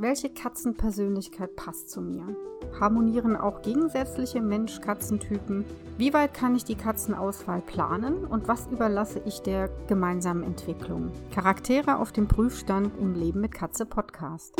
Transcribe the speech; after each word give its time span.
Welche 0.00 0.30
Katzenpersönlichkeit 0.30 1.56
passt 1.56 1.90
zu 1.90 2.00
mir? 2.00 2.34
Harmonieren 2.80 3.36
auch 3.36 3.60
gegensätzliche 3.60 4.40
Mensch-Katzentypen? 4.40 5.66
Wie 5.98 6.14
weit 6.14 6.32
kann 6.32 6.56
ich 6.56 6.64
die 6.64 6.74
Katzenauswahl 6.74 7.60
planen 7.60 8.24
und 8.24 8.48
was 8.48 8.66
überlasse 8.68 9.20
ich 9.26 9.40
der 9.40 9.68
gemeinsamen 9.88 10.42
Entwicklung? 10.42 11.12
Charaktere 11.34 11.98
auf 11.98 12.12
dem 12.12 12.28
Prüfstand 12.28 12.96
im 12.98 13.14
Leben 13.14 13.42
mit 13.42 13.52
Katze 13.52 13.84
Podcast. 13.84 14.54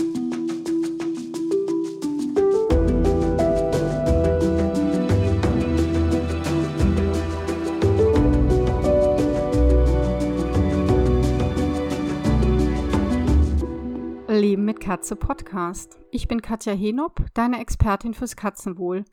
Leben 14.50 14.64
mit 14.64 14.80
Katze 14.80 15.14
Podcast. 15.14 16.00
Ich 16.10 16.26
bin 16.26 16.42
Katja 16.42 16.72
Henop, 16.72 17.24
deine 17.34 17.60
Expertin 17.60 18.14
fürs 18.14 18.34
Katzenwohl. 18.34 19.04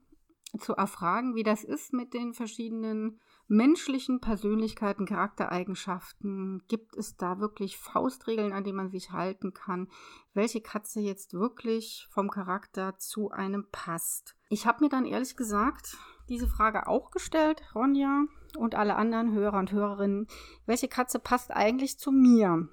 zu 0.58 0.74
erfragen, 0.74 1.34
wie 1.34 1.42
das 1.42 1.64
ist 1.64 1.94
mit 1.94 2.12
den 2.12 2.34
verschiedenen 2.34 3.22
menschlichen 3.50 4.20
Persönlichkeiten, 4.20 5.06
Charaktereigenschaften? 5.06 6.62
Gibt 6.68 6.96
es 6.96 7.16
da 7.16 7.40
wirklich 7.40 7.76
Faustregeln, 7.76 8.52
an 8.52 8.64
die 8.64 8.72
man 8.72 8.90
sich 8.90 9.10
halten 9.10 9.52
kann? 9.52 9.88
Welche 10.32 10.60
Katze 10.60 11.00
jetzt 11.00 11.34
wirklich 11.34 12.06
vom 12.10 12.30
Charakter 12.30 12.96
zu 12.98 13.30
einem 13.30 13.66
passt? 13.72 14.36
Ich 14.48 14.66
habe 14.66 14.84
mir 14.84 14.88
dann 14.88 15.04
ehrlich 15.04 15.36
gesagt 15.36 15.96
diese 16.28 16.46
Frage 16.46 16.86
auch 16.86 17.10
gestellt, 17.10 17.62
Ronja 17.74 18.24
und 18.56 18.76
alle 18.76 18.94
anderen 18.94 19.32
Hörer 19.32 19.58
und 19.58 19.72
Hörerinnen. 19.72 20.28
Welche 20.66 20.88
Katze 20.88 21.18
passt 21.18 21.50
eigentlich 21.50 21.98
zu 21.98 22.12
mir? 22.12 22.68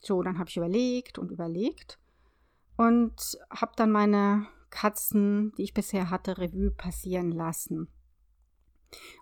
So, 0.00 0.22
dann 0.22 0.38
habe 0.38 0.50
ich 0.50 0.56
überlegt 0.56 1.18
und 1.18 1.30
überlegt 1.30 1.98
und 2.76 3.38
habe 3.50 3.72
dann 3.76 3.92
meine 3.92 4.46
Katzen, 4.70 5.52
die 5.56 5.62
ich 5.62 5.74
bisher 5.74 6.10
hatte, 6.10 6.38
Revue 6.38 6.72
passieren 6.72 7.30
lassen. 7.30 7.88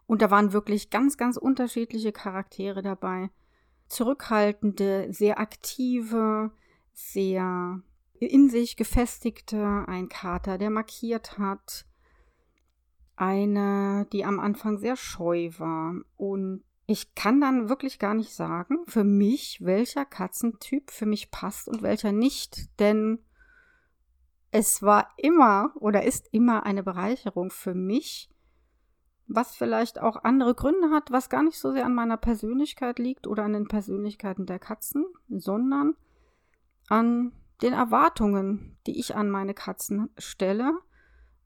Und 0.06 0.22
da 0.22 0.30
waren 0.30 0.52
wirklich 0.52 0.90
ganz, 0.90 1.16
ganz 1.16 1.36
unterschiedliche 1.36 2.12
Charaktere 2.12 2.82
dabei. 2.82 3.30
Zurückhaltende, 3.88 5.12
sehr 5.12 5.38
aktive, 5.38 6.52
sehr 6.92 7.82
in 8.18 8.48
sich 8.48 8.76
gefestigte, 8.76 9.84
ein 9.86 10.08
Kater, 10.08 10.58
der 10.58 10.70
markiert 10.70 11.38
hat, 11.38 11.86
eine, 13.16 14.06
die 14.12 14.24
am 14.24 14.40
Anfang 14.40 14.78
sehr 14.78 14.96
scheu 14.96 15.50
war. 15.58 15.94
Und 16.16 16.64
ich 16.86 17.14
kann 17.14 17.40
dann 17.40 17.68
wirklich 17.68 17.98
gar 17.98 18.14
nicht 18.14 18.32
sagen, 18.32 18.78
für 18.86 19.04
mich, 19.04 19.58
welcher 19.62 20.04
Katzentyp 20.04 20.90
für 20.90 21.06
mich 21.06 21.30
passt 21.30 21.68
und 21.68 21.82
welcher 21.82 22.12
nicht. 22.12 22.78
Denn 22.78 23.18
es 24.50 24.82
war 24.82 25.12
immer 25.16 25.72
oder 25.76 26.04
ist 26.04 26.28
immer 26.32 26.64
eine 26.64 26.82
Bereicherung 26.82 27.50
für 27.50 27.74
mich, 27.74 28.30
was 29.28 29.56
vielleicht 29.56 30.00
auch 30.00 30.22
andere 30.24 30.54
Gründe 30.54 30.90
hat, 30.90 31.10
was 31.10 31.28
gar 31.28 31.42
nicht 31.42 31.58
so 31.58 31.72
sehr 31.72 31.84
an 31.84 31.94
meiner 31.94 32.16
Persönlichkeit 32.16 32.98
liegt 32.98 33.26
oder 33.26 33.44
an 33.44 33.52
den 33.52 33.68
Persönlichkeiten 33.68 34.46
der 34.46 34.58
Katzen, 34.58 35.04
sondern 35.28 35.96
an 36.88 37.32
den 37.62 37.72
Erwartungen, 37.72 38.76
die 38.86 38.98
ich 38.98 39.16
an 39.16 39.30
meine 39.30 39.54
Katzen 39.54 40.10
stelle. 40.18 40.78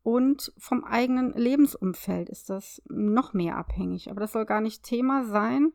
Und 0.03 0.53
vom 0.59 0.85
eigenen 0.85 1.33
Lebensumfeld 1.33 2.29
ist 2.29 2.51
das 2.51 2.83
noch 2.89 3.33
mehr 3.33 3.57
abhängig. 3.57 4.11
Aber 4.11 4.21
das 4.21 4.33
soll 4.33 4.47
gar 4.47 4.61
nicht 4.61 4.83
Thema 4.83 5.25
sein, 5.25 5.73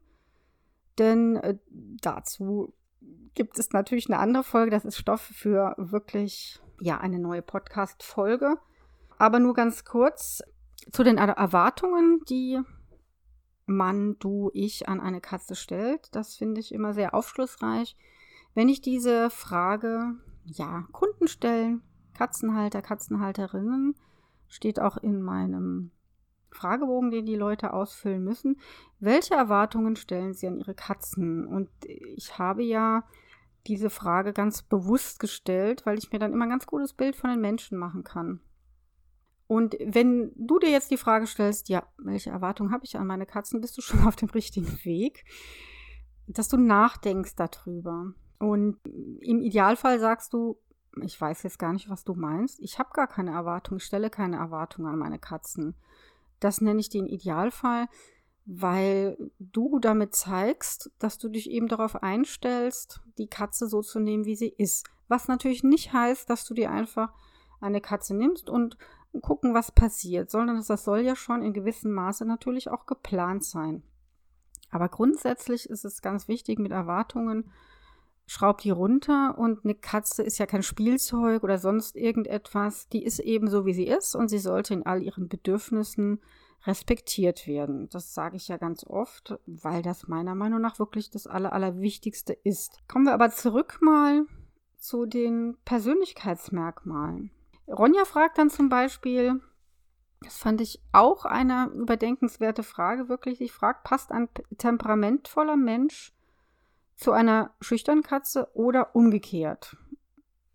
denn 0.97 1.35
äh, 1.37 1.57
dazu 2.01 2.73
gibt 3.33 3.59
es 3.59 3.71
natürlich 3.71 4.09
eine 4.09 4.19
andere 4.19 4.43
Folge. 4.43 4.71
Das 4.71 4.85
ist 4.85 4.97
Stoff 4.97 5.21
für 5.21 5.75
wirklich, 5.77 6.59
ja, 6.79 6.99
eine 6.99 7.19
neue 7.19 7.41
Podcast-Folge. 7.41 8.57
Aber 9.17 9.39
nur 9.39 9.53
ganz 9.53 9.85
kurz 9.85 10.41
zu 10.91 11.03
den 11.03 11.17
Erwartungen, 11.17 12.21
die 12.29 12.59
man, 13.65 14.17
du, 14.19 14.51
ich 14.53 14.87
an 14.87 14.99
eine 14.99 15.21
Katze 15.21 15.55
stellt. 15.55 16.13
Das 16.15 16.35
finde 16.35 16.61
ich 16.61 16.73
immer 16.73 16.93
sehr 16.93 17.13
aufschlussreich. 17.13 17.95
Wenn 18.53 18.69
ich 18.69 18.81
diese 18.81 19.29
Frage, 19.29 20.13
ja, 20.45 20.85
Kunden 20.91 21.27
stellen, 21.27 21.81
Katzenhalter, 22.13 22.81
Katzenhalterinnen, 22.81 23.95
steht 24.47 24.79
auch 24.79 24.97
in 24.97 25.21
meinem 25.21 25.91
Fragebogen, 26.51 27.11
den 27.11 27.25
die 27.25 27.35
Leute 27.35 27.73
ausfüllen 27.73 28.23
müssen. 28.23 28.57
Welche 28.99 29.33
Erwartungen 29.33 29.95
stellen 29.95 30.33
sie 30.33 30.47
an 30.47 30.57
ihre 30.57 30.73
Katzen? 30.73 31.45
Und 31.45 31.69
ich 31.85 32.37
habe 32.37 32.63
ja 32.63 33.03
diese 33.67 33.89
Frage 33.89 34.31
ganz 34.31 34.61
bewusst 34.61 35.19
gestellt, 35.19 35.85
weil 35.85 35.97
ich 35.97 36.11
mir 36.11 36.19
dann 36.19 36.31
immer 36.31 36.45
ein 36.45 36.51
ganz 36.51 36.67
gutes 36.67 36.93
Bild 36.93 37.15
von 37.15 37.29
den 37.29 37.41
Menschen 37.41 37.77
machen 37.77 38.03
kann. 38.03 38.39
Und 39.47 39.77
wenn 39.79 40.31
du 40.35 40.59
dir 40.59 40.69
jetzt 40.69 40.89
die 40.91 40.97
Frage 40.97 41.27
stellst, 41.27 41.69
ja, 41.69 41.87
welche 41.97 42.31
Erwartungen 42.31 42.71
habe 42.71 42.85
ich 42.85 42.97
an 42.97 43.07
meine 43.07 43.25
Katzen, 43.25 43.61
bist 43.61 43.77
du 43.77 43.81
schon 43.81 44.03
auf 44.07 44.15
dem 44.15 44.29
richtigen 44.29 44.83
Weg, 44.83 45.25
dass 46.27 46.47
du 46.47 46.57
nachdenkst 46.57 47.35
darüber. 47.35 48.13
Und 48.39 48.77
im 48.85 49.41
Idealfall 49.41 49.99
sagst 49.99 50.33
du, 50.33 50.57
ich 51.01 51.19
weiß 51.19 51.43
jetzt 51.43 51.59
gar 51.59 51.73
nicht, 51.73 51.89
was 51.89 52.03
du 52.03 52.13
meinst. 52.13 52.59
Ich 52.61 52.79
habe 52.79 52.89
gar 52.93 53.07
keine 53.07 53.31
Erwartung, 53.31 53.77
ich 53.77 53.83
stelle 53.83 54.09
keine 54.09 54.37
Erwartungen 54.37 54.91
an 54.91 54.99
meine 54.99 55.19
Katzen. 55.19 55.75
Das 56.39 56.61
nenne 56.61 56.79
ich 56.79 56.89
den 56.89 57.05
Idealfall, 57.05 57.87
weil 58.45 59.17
du 59.39 59.79
damit 59.79 60.15
zeigst, 60.15 60.91
dass 60.99 61.17
du 61.17 61.29
dich 61.29 61.49
eben 61.49 61.67
darauf 61.67 62.01
einstellst, 62.01 63.01
die 63.17 63.27
Katze 63.27 63.67
so 63.67 63.81
zu 63.81 63.99
nehmen, 63.99 64.25
wie 64.25 64.35
sie 64.35 64.53
ist. 64.57 64.87
Was 65.07 65.27
natürlich 65.27 65.63
nicht 65.63 65.93
heißt, 65.93 66.29
dass 66.29 66.45
du 66.45 66.53
dir 66.53 66.71
einfach 66.71 67.13
eine 67.61 67.81
Katze 67.81 68.15
nimmst 68.15 68.49
und 68.49 68.77
gucken, 69.21 69.53
was 69.53 69.71
passiert, 69.71 70.29
sondern 70.29 70.63
das 70.65 70.83
soll 70.83 70.99
ja 70.99 71.15
schon 71.15 71.41
in 71.41 71.53
gewissem 71.53 71.91
Maße 71.91 72.25
natürlich 72.25 72.69
auch 72.69 72.85
geplant 72.85 73.43
sein. 73.43 73.83
Aber 74.71 74.89
grundsätzlich 74.89 75.69
ist 75.69 75.85
es 75.85 76.01
ganz 76.01 76.27
wichtig 76.27 76.59
mit 76.59 76.71
Erwartungen, 76.71 77.51
schraub 78.27 78.59
die 78.59 78.71
runter 78.71 79.37
und 79.37 79.63
eine 79.63 79.75
Katze 79.75 80.23
ist 80.23 80.37
ja 80.37 80.45
kein 80.45 80.63
Spielzeug 80.63 81.43
oder 81.43 81.57
sonst 81.57 81.95
irgendetwas, 81.95 82.89
die 82.89 83.03
ist 83.03 83.19
eben 83.19 83.49
so, 83.49 83.65
wie 83.65 83.73
sie 83.73 83.87
ist 83.87 84.15
und 84.15 84.29
sie 84.29 84.39
sollte 84.39 84.73
in 84.73 84.85
all 84.85 85.03
ihren 85.03 85.27
Bedürfnissen 85.27 86.19
respektiert 86.65 87.47
werden. 87.47 87.89
Das 87.89 88.13
sage 88.13 88.37
ich 88.37 88.47
ja 88.47 88.57
ganz 88.57 88.83
oft, 88.83 89.39
weil 89.45 89.83
das 89.83 90.07
meiner 90.07 90.33
Meinung 90.33 90.61
nach 90.61 90.79
wirklich 90.79 91.09
das 91.11 91.27
Aller, 91.27 91.53
Allerwichtigste 91.53 92.33
ist. 92.33 92.79
Kommen 92.87 93.05
wir 93.05 93.13
aber 93.13 93.29
zurück 93.29 93.79
mal 93.81 94.25
zu 94.79 95.05
den 95.05 95.57
Persönlichkeitsmerkmalen. 95.65 97.31
Ronja 97.67 98.05
fragt 98.05 98.37
dann 98.37 98.49
zum 98.49 98.69
Beispiel, 98.69 99.41
das 100.21 100.37
fand 100.37 100.61
ich 100.61 100.81
auch 100.91 101.25
eine 101.25 101.67
überdenkenswerte 101.73 102.63
Frage, 102.63 103.09
wirklich. 103.09 103.41
Ich 103.41 103.51
frage, 103.51 103.79
passt 103.83 104.11
ein 104.11 104.29
temperamentvoller 104.57 105.55
Mensch 105.55 106.13
zu 106.95 107.11
einer 107.11 107.53
schüchternen 107.61 108.03
Katze 108.03 108.49
oder 108.53 108.95
umgekehrt? 108.95 109.77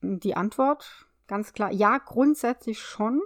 Die 0.00 0.36
Antwort 0.36 1.06
ganz 1.30 1.52
klar, 1.52 1.70
ja, 1.72 1.98
grundsätzlich 1.98 2.80
schon, 2.80 3.22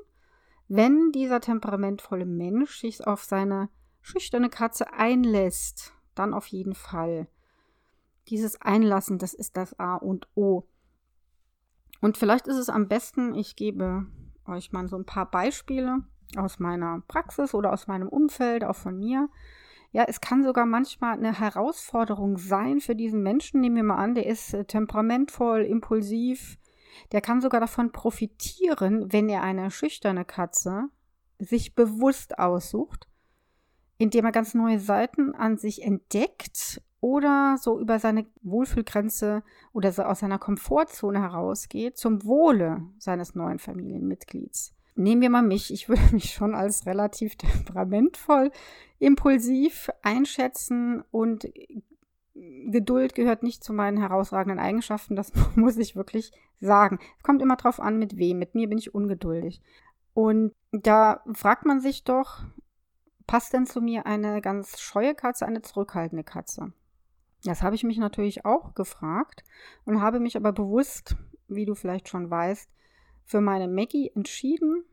wenn 0.69 1.11
dieser 1.11 1.41
temperamentvolle 1.41 2.27
Mensch 2.27 2.79
sich 2.79 3.07
auf 3.07 3.25
seine 3.25 3.71
schüchterne 4.03 4.51
Katze 4.51 4.93
einlässt, 4.93 5.95
dann 6.15 6.35
auf 6.35 6.47
jeden 6.49 6.75
Fall. 6.75 7.29
Dieses 8.29 8.61
Einlassen, 8.61 9.19
das 9.19 9.33
ist 9.33 9.57
das 9.57 9.79
A 9.79 9.97
und 9.97 10.29
O. 10.35 10.65
Und 12.05 12.19
vielleicht 12.19 12.49
ist 12.49 12.59
es 12.59 12.69
am 12.69 12.87
besten, 12.87 13.35
ich 13.35 13.57
gebe 13.57 14.05
euch 14.47 14.73
mal 14.73 14.87
so 14.89 14.97
ein 14.97 15.07
paar 15.07 15.31
Beispiele 15.31 16.03
aus 16.37 16.59
meiner 16.59 17.03
Praxis 17.09 17.55
oder 17.55 17.73
aus 17.73 17.87
meinem 17.87 18.11
Umfeld, 18.11 18.63
auch 18.63 18.77
von 18.77 18.99
mir. 18.99 19.31
Ja, 19.91 20.05
es 20.07 20.21
kann 20.21 20.45
sogar 20.45 20.67
manchmal 20.67 21.17
eine 21.17 21.41
Herausforderung 21.41 22.37
sein 22.37 22.81
für 22.81 22.95
diesen 22.95 23.23
Menschen. 23.23 23.63
Nehmen 23.63 23.77
wir 23.77 23.85
mal 23.85 23.97
an, 23.97 24.15
der 24.15 24.27
ist 24.27 24.53
äh, 24.53 24.67
temperamentvoll, 24.67 25.63
impulsiv. 25.63 26.59
Der 27.13 27.23
kann 27.23 27.41
sogar 27.41 27.61
davon 27.61 27.91
profitieren, 27.91 29.11
wenn 29.11 29.31
er 29.31 29.43
eine 29.43 29.71
schüchterne 29.71 30.27
Katze 30.27 30.91
sich 31.39 31.75
bewusst 31.75 32.39
aussucht, 32.39 33.09
indem 33.97 34.27
er 34.27 34.33
ganz 34.33 34.53
neue 34.53 34.79
Seiten 34.79 35.35
an 35.35 35.57
sich 35.57 35.83
entdeckt 35.83 36.83
oder 37.05 37.59
so 37.61 37.79
über 37.79 37.99
seine 37.99 38.25
Wohlfühlgrenze 38.41 39.43
oder 39.75 39.93
so 39.93 40.05
aus 40.05 40.21
seiner 40.21 40.39
Komfortzone 40.39 41.21
herausgeht 41.21 41.99
zum 41.99 42.25
Wohle 42.25 42.81
seines 42.97 43.35
neuen 43.35 43.59
Familienmitglieds. 43.59 44.75
Nehmen 44.95 45.21
wir 45.21 45.29
mal 45.29 45.43
mich. 45.43 45.71
Ich 45.71 45.87
würde 45.91 46.15
mich 46.15 46.33
schon 46.33 46.55
als 46.55 46.87
relativ 46.87 47.37
temperamentvoll, 47.37 48.51
impulsiv 49.01 49.91
einschätzen 50.01 51.05
und 51.11 51.47
Geduld 52.33 53.15
gehört 53.15 53.43
nicht 53.43 53.63
zu 53.63 53.75
meinen 53.75 53.99
herausragenden 53.99 54.59
Eigenschaften. 54.59 55.15
Das 55.15 55.31
muss 55.57 55.77
ich 55.77 55.97
wirklich 55.97 56.33
sagen. 56.59 56.99
Es 57.19 57.23
kommt 57.23 57.43
immer 57.43 57.57
drauf 57.57 57.81
an, 57.81 57.99
mit 57.99 58.17
wem. 58.17 58.39
Mit 58.39 58.55
mir 58.55 58.67
bin 58.67 58.79
ich 58.79 58.95
ungeduldig. 58.95 59.61
Und 60.15 60.55
da 60.73 61.23
fragt 61.35 61.67
man 61.67 61.81
sich 61.81 62.05
doch, 62.05 62.45
passt 63.27 63.53
denn 63.53 63.67
zu 63.67 63.83
mir 63.83 64.07
eine 64.07 64.41
ganz 64.41 64.81
scheue 64.81 65.15
Katze, 65.15 65.45
eine 65.45 65.61
zurückhaltende 65.61 66.25
Katze? 66.25 66.73
Das 67.45 67.63
habe 67.63 67.75
ich 67.75 67.85
mich 67.85 67.99
natürlich 67.99 68.45
auch 68.45 68.75
gefragt 68.75 69.45
und 69.85 70.01
habe 70.01 70.19
mich 70.19 70.37
aber 70.37 70.53
bewusst, 70.53 71.17
wie 71.49 71.67
du 71.67 71.75
vielleicht 71.75 72.09
schon 72.09 72.31
weißt, 72.31 72.71
für 73.25 73.41
meine 73.41 73.69
Maggie 73.69 74.11
entschieden, 74.15 74.85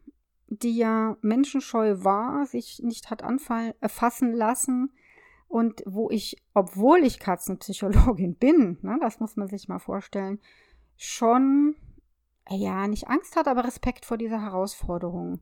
die 0.47 0.77
ja 0.77 1.17
menschenscheu 1.21 2.03
war, 2.03 2.45
sich 2.45 2.81
nicht 2.83 3.09
hat 3.09 3.23
anfallen, 3.23 3.73
erfassen 3.79 4.33
lassen 4.33 4.91
und 5.47 5.81
wo 5.85 6.09
ich, 6.09 6.41
obwohl 6.53 7.03
ich 7.03 7.19
Katzenpsychologin 7.19 8.35
bin, 8.35 8.77
ne, 8.81 8.97
das 8.99 9.19
muss 9.19 9.37
man 9.37 9.47
sich 9.47 9.69
mal 9.69 9.79
vorstellen, 9.79 10.39
schon, 10.97 11.75
ja, 12.49 12.87
nicht 12.87 13.07
Angst 13.07 13.37
hat, 13.37 13.47
aber 13.47 13.63
Respekt 13.63 14.05
vor 14.05 14.17
dieser 14.17 14.41
Herausforderung. 14.41 15.39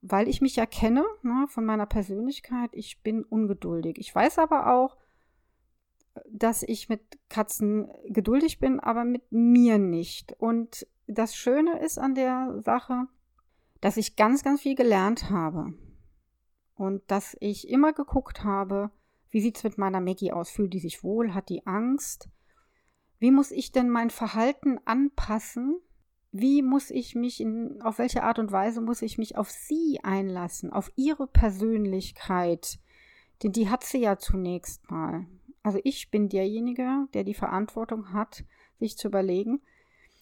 Weil 0.00 0.28
ich 0.28 0.40
mich 0.40 0.54
ja 0.56 0.66
kenne 0.66 1.04
ne, 1.22 1.46
von 1.48 1.64
meiner 1.64 1.86
Persönlichkeit, 1.86 2.70
ich 2.72 3.02
bin 3.02 3.24
ungeduldig. 3.24 3.98
Ich 3.98 4.14
weiß 4.14 4.38
aber 4.38 4.72
auch, 4.74 4.96
dass 6.30 6.62
ich 6.62 6.88
mit 6.88 7.00
Katzen 7.28 7.90
geduldig 8.06 8.58
bin, 8.58 8.80
aber 8.80 9.04
mit 9.04 9.30
mir 9.30 9.78
nicht. 9.78 10.34
Und 10.38 10.86
das 11.06 11.36
Schöne 11.36 11.80
ist 11.80 11.98
an 11.98 12.14
der 12.14 12.60
Sache, 12.60 13.06
dass 13.80 13.96
ich 13.96 14.16
ganz, 14.16 14.42
ganz 14.42 14.62
viel 14.62 14.74
gelernt 14.74 15.30
habe. 15.30 15.74
Und 16.76 17.02
dass 17.08 17.36
ich 17.40 17.68
immer 17.68 17.92
geguckt 17.92 18.42
habe, 18.42 18.90
wie 19.30 19.40
sieht 19.40 19.56
es 19.56 19.64
mit 19.64 19.78
meiner 19.78 20.00
Maggie 20.00 20.32
aus? 20.32 20.50
Fühlt 20.50 20.72
die 20.72 20.80
sich 20.80 21.02
wohl? 21.04 21.34
Hat 21.34 21.48
die 21.48 21.66
Angst? 21.66 22.28
Wie 23.18 23.30
muss 23.30 23.50
ich 23.50 23.72
denn 23.72 23.90
mein 23.90 24.10
Verhalten 24.10 24.78
anpassen? 24.84 25.80
Wie 26.30 26.62
muss 26.62 26.90
ich 26.90 27.14
mich 27.14 27.40
in, 27.40 27.80
auf 27.82 27.98
welche 27.98 28.24
Art 28.24 28.38
und 28.38 28.50
Weise 28.50 28.80
muss 28.80 29.02
ich 29.02 29.18
mich 29.18 29.36
auf 29.36 29.50
sie 29.50 30.00
einlassen, 30.02 30.72
auf 30.72 30.90
ihre 30.96 31.26
Persönlichkeit? 31.26 32.80
Denn 33.42 33.52
die 33.52 33.68
hat 33.68 33.84
sie 33.84 33.98
ja 33.98 34.18
zunächst 34.18 34.90
mal. 34.90 35.26
Also 35.64 35.80
ich 35.82 36.10
bin 36.10 36.28
derjenige, 36.28 37.08
der 37.14 37.24
die 37.24 37.34
Verantwortung 37.34 38.12
hat, 38.12 38.44
sich 38.78 38.96
zu 38.96 39.08
überlegen, 39.08 39.62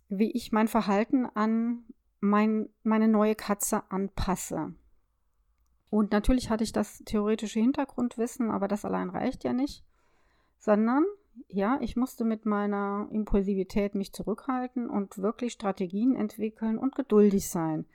wie 0.08 0.30
ich 0.30 0.52
mein 0.52 0.68
Verhalten 0.68 1.26
an 1.26 1.84
mein, 2.20 2.68
meine 2.84 3.08
neue 3.08 3.34
Katze 3.34 3.82
anpasse. 3.90 4.72
Und 5.90 6.12
natürlich 6.12 6.48
hatte 6.48 6.64
ich 6.64 6.72
das 6.72 7.02
theoretische 7.04 7.58
Hintergrundwissen, 7.58 8.50
aber 8.50 8.68
das 8.68 8.84
allein 8.84 9.10
reicht 9.10 9.42
ja 9.42 9.52
nicht, 9.52 9.84
sondern 10.58 11.04
ja, 11.48 11.78
ich 11.80 11.96
musste 11.96 12.24
mit 12.24 12.46
meiner 12.46 13.08
Impulsivität 13.10 13.96
mich 13.96 14.12
zurückhalten 14.12 14.88
und 14.88 15.18
wirklich 15.18 15.54
Strategien 15.54 16.14
entwickeln 16.14 16.78
und 16.78 16.94
geduldig 16.94 17.48
sein. 17.48 17.86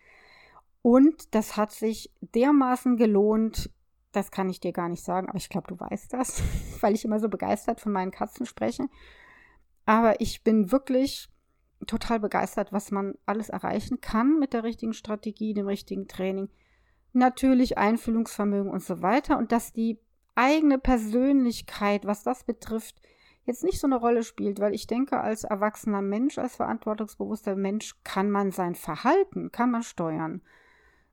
Und 0.81 1.33
das 1.33 1.55
hat 1.55 1.71
sich 1.71 2.11
dermaßen 2.21 2.97
gelohnt, 2.97 3.69
das 4.17 4.31
kann 4.31 4.49
ich 4.49 4.59
dir 4.59 4.73
gar 4.73 4.89
nicht 4.89 5.03
sagen, 5.03 5.29
aber 5.29 5.37
ich 5.37 5.49
glaube, 5.49 5.67
du 5.67 5.79
weißt 5.79 6.11
das, 6.13 6.41
weil 6.81 6.93
ich 6.93 7.05
immer 7.05 7.19
so 7.19 7.29
begeistert 7.29 7.79
von 7.79 7.91
meinen 7.91 8.11
Katzen 8.11 8.45
spreche. 8.45 8.89
Aber 9.85 10.19
ich 10.19 10.43
bin 10.43 10.71
wirklich 10.71 11.29
total 11.85 12.19
begeistert, 12.19 12.73
was 12.73 12.91
man 12.91 13.13
alles 13.25 13.49
erreichen 13.49 14.01
kann 14.01 14.39
mit 14.39 14.53
der 14.53 14.63
richtigen 14.63 14.93
Strategie, 14.93 15.53
dem 15.53 15.67
richtigen 15.67 16.07
Training. 16.07 16.49
Natürlich 17.13 17.77
Einfühlungsvermögen 17.77 18.71
und 18.71 18.83
so 18.83 19.01
weiter. 19.01 19.37
Und 19.37 19.51
dass 19.51 19.71
die 19.71 19.99
eigene 20.35 20.79
Persönlichkeit, 20.79 22.05
was 22.05 22.23
das 22.23 22.43
betrifft, 22.43 22.99
jetzt 23.45 23.63
nicht 23.63 23.79
so 23.79 23.87
eine 23.87 23.95
Rolle 23.95 24.23
spielt, 24.23 24.59
weil 24.59 24.73
ich 24.73 24.87
denke, 24.87 25.21
als 25.21 25.43
erwachsener 25.43 26.01
Mensch, 26.01 26.37
als 26.37 26.57
verantwortungsbewusster 26.57 27.55
Mensch 27.55 27.95
kann 28.03 28.29
man 28.29 28.51
sein 28.51 28.75
Verhalten, 28.75 29.51
kann 29.51 29.71
man 29.71 29.83
steuern. 29.83 30.41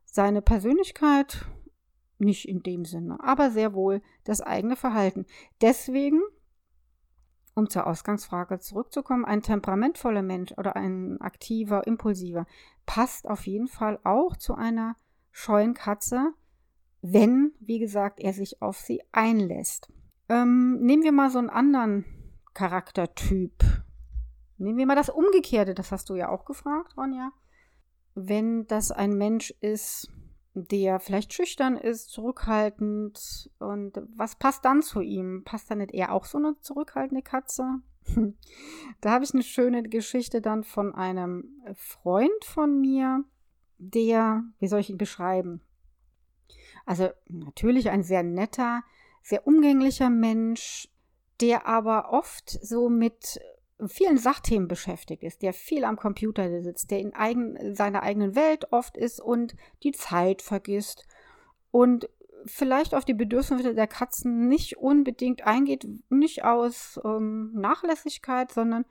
Seine 0.04 0.42
Persönlichkeit 0.42 1.46
nicht 2.18 2.48
in 2.48 2.62
dem 2.62 2.84
Sinne, 2.84 3.18
aber 3.20 3.50
sehr 3.50 3.74
wohl 3.74 4.02
das 4.24 4.40
eigene 4.40 4.76
Verhalten. 4.76 5.26
Deswegen, 5.60 6.20
um 7.54 7.68
zur 7.68 7.86
Ausgangsfrage 7.86 8.58
zurückzukommen, 8.58 9.24
ein 9.24 9.42
temperamentvoller 9.42 10.22
Mensch 10.22 10.52
oder 10.56 10.76
ein 10.76 11.20
aktiver, 11.20 11.86
impulsiver 11.86 12.46
passt 12.86 13.28
auf 13.28 13.46
jeden 13.46 13.68
Fall 13.68 13.98
auch 14.04 14.36
zu 14.36 14.54
einer 14.54 14.96
scheuen 15.30 15.74
Katze, 15.74 16.32
wenn, 17.02 17.52
wie 17.60 17.78
gesagt, 17.78 18.20
er 18.20 18.32
sich 18.32 18.62
auf 18.62 18.78
sie 18.78 19.02
einlässt. 19.12 19.92
Ähm, 20.28 20.80
nehmen 20.80 21.02
wir 21.02 21.12
mal 21.12 21.30
so 21.30 21.38
einen 21.38 21.50
anderen 21.50 22.04
Charaktertyp. 22.54 23.62
Nehmen 24.56 24.78
wir 24.78 24.86
mal 24.86 24.96
das 24.96 25.10
Umgekehrte, 25.10 25.74
das 25.74 25.92
hast 25.92 26.08
du 26.08 26.14
ja 26.14 26.28
auch 26.28 26.44
gefragt, 26.44 26.96
Ronja. 26.96 27.32
Wenn 28.14 28.66
das 28.68 28.92
ein 28.92 29.18
Mensch 29.18 29.50
ist, 29.60 30.08
der 30.54 31.00
vielleicht 31.00 31.32
schüchtern 31.32 31.76
ist, 31.76 32.10
zurückhaltend. 32.10 33.50
Und 33.58 34.00
was 34.16 34.36
passt 34.36 34.64
dann 34.64 34.82
zu 34.82 35.00
ihm? 35.00 35.42
Passt 35.44 35.70
da 35.70 35.74
nicht 35.74 35.92
eher 35.92 36.12
auch 36.12 36.24
so 36.24 36.38
eine 36.38 36.58
zurückhaltende 36.60 37.22
Katze? 37.22 37.80
da 39.00 39.10
habe 39.10 39.24
ich 39.24 39.34
eine 39.34 39.42
schöne 39.42 39.82
Geschichte 39.82 40.40
dann 40.40 40.62
von 40.62 40.94
einem 40.94 41.62
Freund 41.74 42.44
von 42.44 42.80
mir, 42.80 43.24
der, 43.78 44.44
wie 44.60 44.68
soll 44.68 44.80
ich 44.80 44.90
ihn 44.90 44.98
beschreiben? 44.98 45.60
Also 46.86 47.08
natürlich 47.28 47.90
ein 47.90 48.02
sehr 48.02 48.22
netter, 48.22 48.82
sehr 49.22 49.46
umgänglicher 49.46 50.10
Mensch, 50.10 50.88
der 51.40 51.66
aber 51.66 52.12
oft 52.12 52.50
so 52.50 52.88
mit 52.88 53.40
vielen 53.88 54.18
Sachthemen 54.18 54.68
beschäftigt 54.68 55.22
ist, 55.22 55.42
der 55.42 55.52
viel 55.52 55.84
am 55.84 55.96
Computer 55.96 56.62
sitzt, 56.62 56.90
der 56.90 57.00
in 57.00 57.14
eigen, 57.14 57.74
seiner 57.74 58.02
eigenen 58.02 58.34
Welt 58.34 58.72
oft 58.72 58.96
ist 58.96 59.20
und 59.20 59.54
die 59.82 59.92
Zeit 59.92 60.42
vergisst 60.42 61.06
und 61.70 62.08
vielleicht 62.46 62.94
auf 62.94 63.04
die 63.04 63.14
Bedürfnisse 63.14 63.74
der 63.74 63.86
Katzen 63.86 64.48
nicht 64.48 64.76
unbedingt 64.76 65.46
eingeht, 65.46 65.86
nicht 66.10 66.44
aus 66.44 67.00
ähm, 67.04 67.52
Nachlässigkeit, 67.54 68.52
sondern 68.52 68.84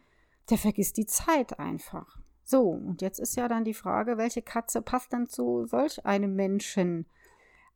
der 0.50 0.58
vergisst 0.58 0.98
die 0.98 1.06
Zeit 1.06 1.60
einfach. 1.60 2.18
So, 2.44 2.70
und 2.72 3.02
jetzt 3.02 3.20
ist 3.20 3.38
ja 3.38 3.48
dann 3.48 3.64
die 3.64 3.74
Frage, 3.74 4.18
welche 4.18 4.42
Katze 4.42 4.82
passt 4.82 5.14
dann 5.14 5.28
zu 5.28 5.66
solch 5.66 6.06
einem 6.06 6.36
Menschen? 6.36 7.06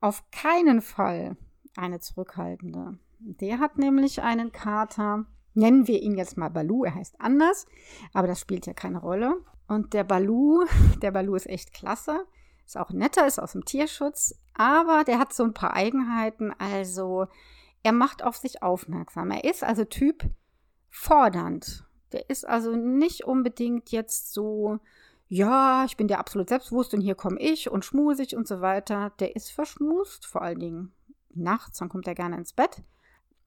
Auf 0.01 0.24
keinen 0.31 0.81
Fall 0.81 1.38
eine 1.75 2.00
zurückhaltende. 2.00 3.00
Der 3.19 3.59
hat 3.59 3.77
nämlich 3.77 4.21
einen 4.21 4.51
Kater, 4.51 5.25
Nennen 5.58 5.88
wir 5.88 6.04
ihn 6.04 6.16
jetzt 6.16 6.38
mal 6.38 6.50
Balu, 6.50 6.84
er 6.84 6.94
heißt 6.94 7.20
anders, 7.20 7.66
aber 8.14 8.28
das 8.28 8.40
spielt 8.40 8.68
ja 8.68 8.74
keine 8.74 9.00
Rolle. 9.00 9.34
Und 9.68 9.96
der 9.96 10.04
Balu, 10.04 10.66
der 11.02 11.10
Balu 11.10 11.34
ist 11.34 11.48
echt 11.48 11.74
klasse, 11.74 12.28
ist 12.64 12.78
auch 12.78 12.92
netter, 12.92 13.26
ist 13.26 13.40
aus 13.40 13.54
dem 13.54 13.66
Tierschutz, 13.66 14.36
aber 14.54 15.04
der 15.04 15.18
hat 15.18 15.34
so 15.34 15.44
ein 15.44 15.56
paar 15.56 15.74
Eigenheiten, 15.74 16.54
also 16.60 17.26
er 17.82 17.92
macht 17.92 18.24
auf 18.24 18.38
sich 18.38 18.62
aufmerksam. 18.62 19.32
Er 19.32 19.46
ist 19.46 19.64
also 19.64 19.84
Typ 19.84 20.26
fordernd. 20.92 21.86
Der 22.12 22.30
ist 22.30 22.48
also 22.48 22.76
nicht 22.76 23.24
unbedingt 23.24 23.90
jetzt 23.90 24.34
so, 24.34 24.78
ja, 25.28 25.86
ich 25.86 25.98
bin 25.98 26.08
der 26.08 26.20
absolut 26.20 26.50
selbstbewusst 26.50 26.94
und 26.94 27.02
hier 27.02 27.16
komme 27.16 27.40
ich 27.40 27.72
und 27.72 27.84
schmusig 27.84 28.36
und 28.36 28.48
so 28.48 28.62
weiter. 28.62 29.12
Der 29.20 29.36
ist 29.36 29.50
verschmust, 29.50 30.28
vor 30.28 30.44
allen 30.44 30.60
Dingen 30.60 30.92
nachts, 31.34 31.80
dann 31.80 31.90
kommt 31.90 32.08
er 32.08 32.14
gerne 32.14 32.38
ins 32.38 32.54
Bett. 32.54 32.84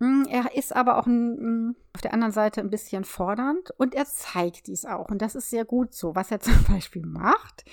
Hm, 0.01 0.27
er 0.31 0.57
ist 0.57 0.75
aber 0.75 0.99
auch 0.99 1.07
hm, 1.07 1.77
auf 1.95 2.01
der 2.01 2.15
anderen 2.15 2.33
Seite 2.33 2.61
ein 2.61 2.71
bisschen 2.71 3.05
fordernd 3.05 3.71
und 3.77 3.95
er 3.95 4.07
zeigt 4.07 4.67
dies 4.67 4.87
auch. 4.87 5.11
Und 5.11 5.21
das 5.21 5.35
ist 5.35 5.51
sehr 5.51 5.67
gut 5.67 5.95
so. 5.95 6.15
Was 6.15 6.31
er 6.31 6.41
zum 6.41 6.65
Beispiel 6.65 7.05
macht, 7.05 7.65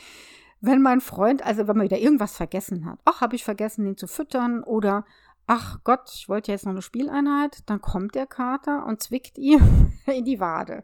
wenn 0.60 0.81
mein 0.81 1.01
Freund, 1.01 1.46
also 1.46 1.67
wenn 1.67 1.77
man 1.77 1.86
wieder 1.86 2.00
irgendwas 2.00 2.36
vergessen 2.36 2.86
hat, 2.86 3.00
ach, 3.05 3.22
habe 3.22 3.36
ich 3.36 3.43
vergessen, 3.43 3.86
ihn 3.86 3.98
zu 3.98 4.07
füttern 4.07 4.63
oder 4.63 5.05
ach 5.46 5.79
Gott, 5.86 6.12
ich 6.13 6.27
wollte 6.27 6.51
jetzt 6.51 6.65
noch 6.65 6.74
eine 6.74 6.81
Spieleinheit, 6.81 7.63
dann 7.67 7.79
kommt 7.79 8.15
der 8.15 8.27
Kater 8.27 8.86
und 8.86 9.01
zwickt 9.01 9.38
ihm 9.38 9.93
in 10.05 10.25
die 10.25 10.41
Wade 10.41 10.84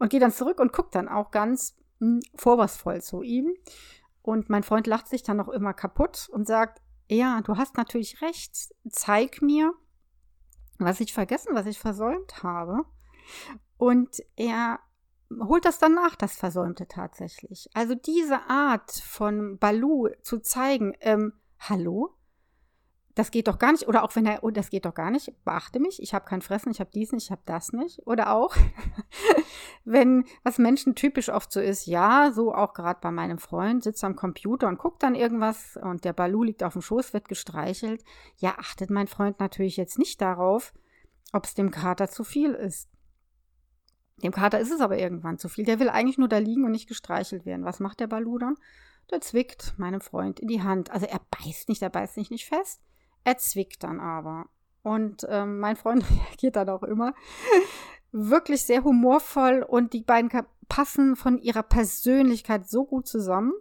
und 0.00 0.10
geht 0.10 0.22
dann 0.22 0.32
zurück 0.32 0.58
und 0.58 0.72
guckt 0.72 0.96
dann 0.96 1.08
auch 1.08 1.30
ganz 1.30 1.76
hm, 2.00 2.20
vorwurfsvoll 2.34 3.00
zu 3.00 3.22
ihm. 3.22 3.54
Und 4.22 4.50
mein 4.50 4.64
Freund 4.64 4.86
lacht 4.88 5.06
sich 5.06 5.22
dann 5.22 5.36
noch 5.36 5.48
immer 5.48 5.72
kaputt 5.72 6.28
und 6.32 6.46
sagt, 6.46 6.82
ja, 7.08 7.40
du 7.42 7.56
hast 7.56 7.76
natürlich 7.76 8.20
recht, 8.20 8.74
zeig 8.90 9.40
mir, 9.40 9.72
was 10.78 11.00
ich 11.00 11.12
vergessen, 11.12 11.54
was 11.54 11.66
ich 11.66 11.78
versäumt 11.78 12.42
habe. 12.42 12.84
Und 13.76 14.22
er 14.36 14.80
holt 15.30 15.64
das 15.64 15.78
dann 15.78 15.94
nach, 15.94 16.16
das 16.16 16.36
Versäumte 16.36 16.86
tatsächlich. 16.88 17.68
Also 17.74 17.94
diese 17.94 18.48
Art 18.48 18.90
von 18.90 19.58
Balu 19.58 20.08
zu 20.22 20.40
zeigen, 20.40 20.94
ähm, 21.00 21.34
hallo, 21.58 22.17
das 23.18 23.32
geht 23.32 23.48
doch 23.48 23.58
gar 23.58 23.72
nicht. 23.72 23.88
Oder 23.88 24.04
auch 24.04 24.14
wenn 24.14 24.26
er, 24.26 24.44
oh, 24.44 24.50
das 24.50 24.70
geht 24.70 24.84
doch 24.84 24.94
gar 24.94 25.10
nicht, 25.10 25.32
beachte 25.44 25.80
mich, 25.80 26.00
ich 26.00 26.14
habe 26.14 26.24
kein 26.24 26.40
Fressen, 26.40 26.70
ich 26.70 26.78
habe 26.78 26.90
dies 26.94 27.10
nicht, 27.10 27.24
ich 27.24 27.30
habe 27.32 27.42
das 27.46 27.72
nicht. 27.72 28.06
Oder 28.06 28.32
auch, 28.32 28.54
wenn, 29.84 30.24
was 30.44 30.58
Menschen 30.58 30.94
typisch 30.94 31.28
oft 31.28 31.50
so 31.50 31.58
ist, 31.60 31.86
ja, 31.86 32.30
so 32.32 32.54
auch 32.54 32.74
gerade 32.74 33.00
bei 33.02 33.10
meinem 33.10 33.38
Freund, 33.38 33.82
sitzt 33.82 34.04
am 34.04 34.14
Computer 34.14 34.68
und 34.68 34.78
guckt 34.78 35.02
dann 35.02 35.16
irgendwas 35.16 35.76
und 35.82 36.04
der 36.04 36.12
Balu 36.12 36.44
liegt 36.44 36.62
auf 36.62 36.74
dem 36.74 36.82
Schoß, 36.82 37.12
wird 37.12 37.28
gestreichelt. 37.28 38.04
Ja, 38.36 38.54
achtet 38.56 38.88
mein 38.88 39.08
Freund 39.08 39.40
natürlich 39.40 39.76
jetzt 39.76 39.98
nicht 39.98 40.20
darauf, 40.20 40.72
ob 41.32 41.44
es 41.44 41.54
dem 41.54 41.72
Kater 41.72 42.08
zu 42.08 42.22
viel 42.22 42.54
ist. 42.54 42.88
Dem 44.22 44.30
Kater 44.30 44.60
ist 44.60 44.70
es 44.70 44.80
aber 44.80 44.96
irgendwann 44.96 45.38
zu 45.38 45.48
viel. 45.48 45.64
Der 45.64 45.80
will 45.80 45.88
eigentlich 45.88 46.18
nur 46.18 46.28
da 46.28 46.38
liegen 46.38 46.64
und 46.64 46.70
nicht 46.70 46.88
gestreichelt 46.88 47.46
werden. 47.46 47.64
Was 47.64 47.80
macht 47.80 47.98
der 47.98 48.06
Balu 48.06 48.38
dann? 48.38 48.54
Der 49.10 49.20
zwickt 49.20 49.76
meinem 49.76 50.00
Freund 50.00 50.38
in 50.38 50.46
die 50.46 50.62
Hand. 50.62 50.92
Also 50.92 51.06
er 51.06 51.20
beißt 51.30 51.68
nicht, 51.68 51.82
er 51.82 51.90
beißt 51.90 52.14
sich 52.14 52.30
nicht 52.30 52.46
fest. 52.46 52.80
Er 53.24 53.38
zwickt 53.38 53.82
dann 53.82 54.00
aber. 54.00 54.46
Und 54.82 55.26
ähm, 55.28 55.58
mein 55.58 55.76
Freund 55.76 56.04
reagiert 56.10 56.56
dann 56.56 56.68
auch 56.68 56.82
immer 56.82 57.14
wirklich 58.12 58.62
sehr 58.62 58.84
humorvoll 58.84 59.62
und 59.62 59.92
die 59.92 60.02
beiden 60.02 60.30
passen 60.68 61.16
von 61.16 61.38
ihrer 61.38 61.62
Persönlichkeit 61.62 62.68
so 62.68 62.84
gut 62.84 63.06
zusammen. 63.06 63.52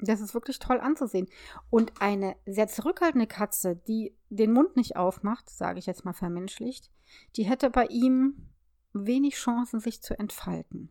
Das 0.00 0.20
ist 0.20 0.34
wirklich 0.34 0.58
toll 0.58 0.80
anzusehen. 0.80 1.28
Und 1.70 1.92
eine 2.00 2.36
sehr 2.46 2.66
zurückhaltende 2.66 3.26
Katze, 3.26 3.76
die 3.76 4.14
den 4.28 4.52
Mund 4.52 4.76
nicht 4.76 4.96
aufmacht, 4.96 5.48
sage 5.48 5.78
ich 5.78 5.86
jetzt 5.86 6.04
mal 6.04 6.12
vermenschlicht, 6.12 6.90
die 7.36 7.44
hätte 7.44 7.70
bei 7.70 7.86
ihm 7.86 8.50
wenig 8.92 9.34
Chancen, 9.34 9.80
sich 9.80 10.02
zu 10.02 10.18
entfalten. 10.18 10.90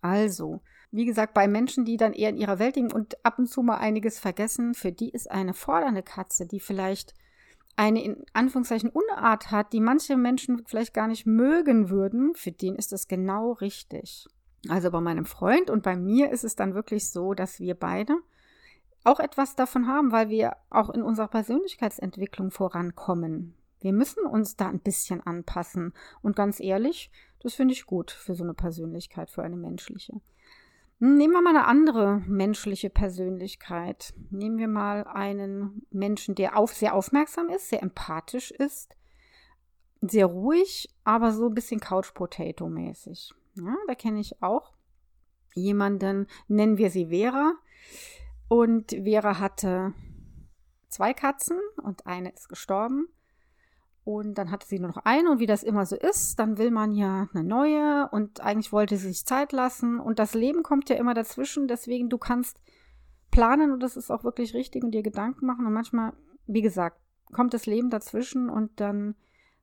Also, 0.00 0.62
wie 0.90 1.04
gesagt, 1.04 1.34
bei 1.34 1.46
Menschen, 1.46 1.84
die 1.84 1.96
dann 1.96 2.12
eher 2.12 2.30
in 2.30 2.36
ihrer 2.36 2.58
Welt 2.58 2.76
liegen 2.76 2.92
und 2.92 3.24
ab 3.24 3.38
und 3.38 3.46
zu 3.46 3.62
mal 3.62 3.76
einiges 3.76 4.18
vergessen, 4.18 4.74
für 4.74 4.92
die 4.92 5.10
ist 5.10 5.30
eine 5.30 5.54
fordernde 5.54 6.02
Katze, 6.02 6.46
die 6.46 6.60
vielleicht 6.60 7.14
eine 7.80 8.04
in 8.04 8.26
Anführungszeichen 8.34 8.90
Unart 8.90 9.50
hat, 9.50 9.72
die 9.72 9.80
manche 9.80 10.18
Menschen 10.18 10.62
vielleicht 10.66 10.92
gar 10.92 11.08
nicht 11.08 11.24
mögen 11.24 11.88
würden, 11.88 12.34
für 12.34 12.52
den 12.52 12.76
ist 12.76 12.92
das 12.92 13.08
genau 13.08 13.52
richtig. 13.52 14.28
Also 14.68 14.90
bei 14.90 15.00
meinem 15.00 15.24
Freund 15.24 15.70
und 15.70 15.82
bei 15.82 15.96
mir 15.96 16.30
ist 16.30 16.44
es 16.44 16.54
dann 16.56 16.74
wirklich 16.74 17.10
so, 17.10 17.32
dass 17.32 17.58
wir 17.58 17.74
beide 17.74 18.18
auch 19.02 19.18
etwas 19.18 19.56
davon 19.56 19.86
haben, 19.86 20.12
weil 20.12 20.28
wir 20.28 20.58
auch 20.68 20.90
in 20.90 21.02
unserer 21.02 21.28
Persönlichkeitsentwicklung 21.28 22.50
vorankommen. 22.50 23.54
Wir 23.80 23.94
müssen 23.94 24.26
uns 24.26 24.56
da 24.56 24.68
ein 24.68 24.80
bisschen 24.80 25.22
anpassen. 25.22 25.94
Und 26.20 26.36
ganz 26.36 26.60
ehrlich, 26.60 27.10
das 27.42 27.54
finde 27.54 27.72
ich 27.72 27.86
gut 27.86 28.10
für 28.10 28.34
so 28.34 28.44
eine 28.44 28.52
Persönlichkeit, 28.52 29.30
für 29.30 29.42
eine 29.42 29.56
menschliche. 29.56 30.20
Nehmen 31.02 31.32
wir 31.32 31.40
mal 31.40 31.56
eine 31.56 31.66
andere 31.66 32.22
menschliche 32.26 32.90
Persönlichkeit. 32.90 34.12
Nehmen 34.28 34.58
wir 34.58 34.68
mal 34.68 35.04
einen 35.04 35.86
Menschen, 35.90 36.34
der 36.34 36.58
auf, 36.58 36.74
sehr 36.74 36.94
aufmerksam 36.94 37.48
ist, 37.48 37.70
sehr 37.70 37.82
empathisch 37.82 38.50
ist, 38.50 38.96
sehr 40.02 40.26
ruhig, 40.26 40.94
aber 41.02 41.32
so 41.32 41.46
ein 41.46 41.54
bisschen 41.54 41.80
Couch-Potato-mäßig. 41.80 43.32
Ja, 43.54 43.74
da 43.86 43.94
kenne 43.94 44.20
ich 44.20 44.42
auch 44.42 44.74
jemanden, 45.54 46.26
nennen 46.48 46.76
wir 46.76 46.90
sie 46.90 47.06
Vera. 47.06 47.54
Und 48.48 48.90
Vera 48.90 49.38
hatte 49.38 49.94
zwei 50.88 51.14
Katzen 51.14 51.58
und 51.82 52.06
eine 52.06 52.30
ist 52.30 52.50
gestorben. 52.50 53.08
Und 54.04 54.38
dann 54.38 54.50
hatte 54.50 54.66
sie 54.66 54.78
nur 54.78 54.88
noch 54.88 55.04
eine. 55.04 55.30
Und 55.30 55.40
wie 55.40 55.46
das 55.46 55.62
immer 55.62 55.84
so 55.84 55.96
ist, 55.96 56.38
dann 56.38 56.58
will 56.58 56.70
man 56.70 56.92
ja 56.92 57.28
eine 57.32 57.44
neue. 57.44 58.08
Und 58.10 58.40
eigentlich 58.40 58.72
wollte 58.72 58.96
sie 58.96 59.08
sich 59.08 59.26
Zeit 59.26 59.52
lassen. 59.52 60.00
Und 60.00 60.18
das 60.18 60.34
Leben 60.34 60.62
kommt 60.62 60.88
ja 60.88 60.96
immer 60.96 61.14
dazwischen, 61.14 61.68
deswegen 61.68 62.08
du 62.08 62.18
kannst 62.18 62.60
planen. 63.30 63.72
Und 63.72 63.80
das 63.82 63.96
ist 63.96 64.10
auch 64.10 64.24
wirklich 64.24 64.54
richtig. 64.54 64.84
Und 64.84 64.92
dir 64.92 65.02
Gedanken 65.02 65.46
machen. 65.46 65.66
Und 65.66 65.72
manchmal, 65.72 66.14
wie 66.46 66.62
gesagt, 66.62 66.98
kommt 67.32 67.52
das 67.52 67.66
Leben 67.66 67.90
dazwischen. 67.90 68.48
Und 68.48 68.80
dann 68.80 69.14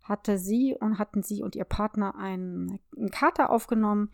hatte 0.04 0.38
sie 0.38 0.76
und 0.80 1.00
hatten 1.00 1.24
sie 1.24 1.44
und 1.44 1.56
ihr 1.56 1.66
Partner 1.66 2.16
einen, 2.16 2.80
einen 2.96 3.12
Kater 3.12 3.50
aufgenommen, 3.50 4.12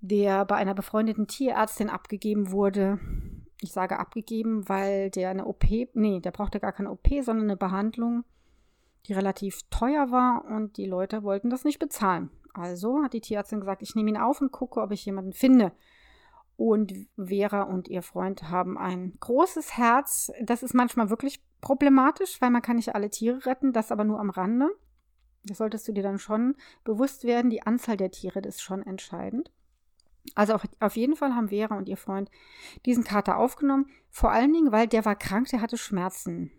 der 0.00 0.44
bei 0.44 0.56
einer 0.56 0.74
befreundeten 0.74 1.26
Tierärztin 1.26 1.90
abgegeben 1.90 2.52
wurde. 2.52 3.00
Ich 3.60 3.72
sage 3.72 3.98
abgegeben, 3.98 4.68
weil 4.68 5.10
der 5.10 5.30
eine 5.30 5.46
OP, 5.46 5.64
nee, 5.94 6.20
der 6.20 6.30
brauchte 6.30 6.60
gar 6.60 6.72
keine 6.72 6.92
OP, 6.92 7.08
sondern 7.22 7.46
eine 7.46 7.56
Behandlung 7.56 8.24
die 9.06 9.12
relativ 9.12 9.60
teuer 9.70 10.10
war 10.10 10.44
und 10.44 10.76
die 10.76 10.86
Leute 10.86 11.22
wollten 11.22 11.50
das 11.50 11.64
nicht 11.64 11.78
bezahlen. 11.78 12.30
Also 12.54 13.02
hat 13.02 13.12
die 13.12 13.20
Tierärztin 13.20 13.60
gesagt, 13.60 13.82
ich 13.82 13.94
nehme 13.94 14.10
ihn 14.10 14.16
auf 14.16 14.40
und 14.40 14.52
gucke, 14.52 14.80
ob 14.80 14.90
ich 14.90 15.04
jemanden 15.04 15.32
finde. 15.32 15.72
Und 16.56 16.94
Vera 17.22 17.62
und 17.62 17.88
ihr 17.88 18.02
Freund 18.02 18.44
haben 18.44 18.78
ein 18.78 19.12
großes 19.20 19.76
Herz. 19.76 20.32
Das 20.42 20.62
ist 20.62 20.72
manchmal 20.72 21.10
wirklich 21.10 21.42
problematisch, 21.60 22.40
weil 22.40 22.50
man 22.50 22.62
kann 22.62 22.76
nicht 22.76 22.94
alle 22.94 23.10
Tiere 23.10 23.44
retten, 23.44 23.72
das 23.72 23.92
aber 23.92 24.04
nur 24.04 24.20
am 24.20 24.30
Rande. 24.30 24.70
Das 25.44 25.58
solltest 25.58 25.86
du 25.86 25.92
dir 25.92 26.02
dann 26.02 26.18
schon 26.18 26.56
bewusst 26.82 27.24
werden. 27.24 27.50
Die 27.50 27.62
Anzahl 27.62 27.96
der 27.96 28.10
Tiere 28.10 28.40
ist 28.40 28.62
schon 28.62 28.82
entscheidend. 28.82 29.50
Also 30.34 30.54
auf, 30.54 30.62
auf 30.80 30.96
jeden 30.96 31.14
Fall 31.14 31.34
haben 31.34 31.48
Vera 31.48 31.76
und 31.76 31.88
ihr 31.88 31.96
Freund 31.96 32.30
diesen 32.84 33.04
Kater 33.04 33.36
aufgenommen. 33.36 33.90
Vor 34.10 34.32
allen 34.32 34.52
Dingen, 34.52 34.72
weil 34.72 34.88
der 34.88 35.04
war 35.04 35.14
krank, 35.14 35.48
der 35.48 35.60
hatte 35.60 35.76
Schmerzen. 35.76 36.50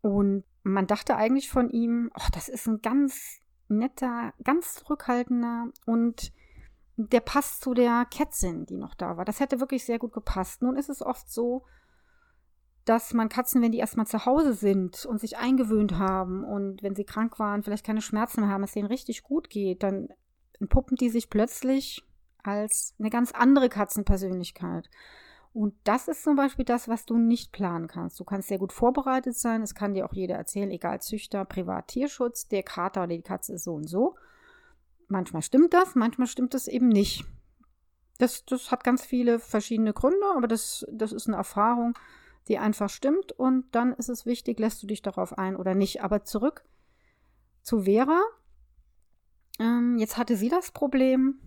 Und 0.00 0.44
man 0.64 0.86
dachte 0.86 1.16
eigentlich 1.16 1.48
von 1.50 1.70
ihm, 1.70 2.10
oh, 2.16 2.28
das 2.32 2.48
ist 2.48 2.66
ein 2.66 2.82
ganz 2.82 3.40
netter, 3.68 4.32
ganz 4.42 4.74
zurückhaltender 4.74 5.68
und 5.86 6.32
der 6.96 7.20
passt 7.20 7.60
zu 7.62 7.74
der 7.74 8.06
Kätzin, 8.10 8.66
die 8.66 8.76
noch 8.76 8.94
da 8.94 9.16
war. 9.16 9.24
Das 9.24 9.40
hätte 9.40 9.60
wirklich 9.60 9.84
sehr 9.84 9.98
gut 9.98 10.12
gepasst. 10.12 10.62
Nun 10.62 10.76
ist 10.76 10.88
es 10.88 11.02
oft 11.02 11.30
so, 11.30 11.64
dass 12.84 13.14
man 13.14 13.28
Katzen, 13.28 13.62
wenn 13.62 13.72
die 13.72 13.78
erstmal 13.78 14.06
zu 14.06 14.26
Hause 14.26 14.52
sind 14.52 15.04
und 15.06 15.18
sich 15.18 15.38
eingewöhnt 15.38 15.98
haben 15.98 16.44
und 16.44 16.82
wenn 16.82 16.94
sie 16.94 17.04
krank 17.04 17.38
waren, 17.38 17.62
vielleicht 17.62 17.86
keine 17.86 18.02
Schmerzen 18.02 18.40
mehr 18.40 18.50
haben, 18.50 18.62
es 18.62 18.72
denen 18.72 18.86
richtig 18.86 19.22
gut 19.22 19.50
geht, 19.50 19.82
dann 19.82 20.08
entpuppen 20.60 20.96
die 20.96 21.08
sich 21.08 21.30
plötzlich 21.30 22.04
als 22.42 22.94
eine 22.98 23.10
ganz 23.10 23.32
andere 23.32 23.68
Katzenpersönlichkeit. 23.68 24.88
Und 25.54 25.72
das 25.84 26.08
ist 26.08 26.24
zum 26.24 26.34
Beispiel 26.34 26.64
das, 26.64 26.88
was 26.88 27.06
du 27.06 27.16
nicht 27.16 27.52
planen 27.52 27.86
kannst. 27.86 28.18
Du 28.18 28.24
kannst 28.24 28.48
sehr 28.48 28.58
gut 28.58 28.72
vorbereitet 28.72 29.38
sein. 29.38 29.62
Es 29.62 29.76
kann 29.76 29.94
dir 29.94 30.04
auch 30.04 30.12
jeder 30.12 30.34
erzählen, 30.34 30.68
egal 30.72 31.00
Züchter, 31.00 31.44
Privattierschutz, 31.44 32.48
der 32.48 32.64
Kater 32.64 33.04
oder 33.04 33.14
die 33.14 33.22
Katze 33.22 33.54
ist 33.54 33.62
so 33.62 33.74
und 33.74 33.88
so. 33.88 34.16
Manchmal 35.06 35.42
stimmt 35.42 35.72
das, 35.72 35.94
manchmal 35.94 36.26
stimmt 36.26 36.54
das 36.54 36.66
eben 36.66 36.88
nicht. 36.88 37.24
Das, 38.18 38.44
das 38.44 38.72
hat 38.72 38.82
ganz 38.82 39.04
viele 39.04 39.38
verschiedene 39.38 39.92
Gründe, 39.92 40.26
aber 40.36 40.48
das, 40.48 40.84
das 40.90 41.12
ist 41.12 41.28
eine 41.28 41.36
Erfahrung, 41.36 41.96
die 42.48 42.58
einfach 42.58 42.90
stimmt. 42.90 43.30
Und 43.30 43.72
dann 43.76 43.92
ist 43.92 44.08
es 44.08 44.26
wichtig, 44.26 44.58
lässt 44.58 44.82
du 44.82 44.88
dich 44.88 45.02
darauf 45.02 45.38
ein 45.38 45.54
oder 45.54 45.76
nicht. 45.76 46.02
Aber 46.02 46.24
zurück 46.24 46.64
zu 47.62 47.82
Vera. 47.82 48.20
Ähm, 49.60 49.98
jetzt 49.98 50.16
hatte 50.16 50.36
sie 50.36 50.48
das 50.48 50.72
Problem, 50.72 51.38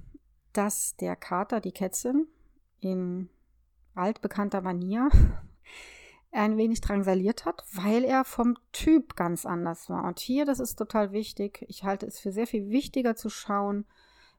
dass 0.53 0.95
der 0.95 1.17
Kater, 1.17 1.59
die 1.59 1.73
Kätzin, 1.73 2.27
in 2.79 3.29
altbekannter 3.97 4.61
Manier 4.61 5.09
ein 6.31 6.57
wenig 6.57 6.81
drangsaliert 6.81 7.45
hat, 7.45 7.63
weil 7.73 8.03
er 8.03 8.23
vom 8.23 8.57
Typ 8.71 9.15
ganz 9.15 9.45
anders 9.45 9.89
war. 9.89 10.03
Und 10.03 10.19
hier, 10.19 10.45
das 10.45 10.59
ist 10.59 10.75
total 10.75 11.11
wichtig, 11.11 11.65
ich 11.67 11.83
halte 11.83 12.05
es 12.05 12.19
für 12.19 12.31
sehr 12.31 12.47
viel 12.47 12.69
wichtiger 12.69 13.15
zu 13.15 13.29
schauen, 13.29 13.85